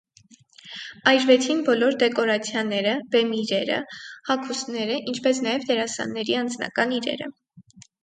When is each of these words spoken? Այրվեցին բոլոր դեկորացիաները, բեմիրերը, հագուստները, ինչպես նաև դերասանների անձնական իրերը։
Այրվեցին 1.11 1.61
բոլոր 1.67 1.97
դեկորացիաները, 2.05 2.95
բեմիրերը, 3.17 3.77
հագուստները, 4.33 4.99
ինչպես 5.15 5.45
նաև 5.49 5.71
դերասանների 5.73 6.43
անձնական 6.45 7.01
իրերը։ 7.03 7.35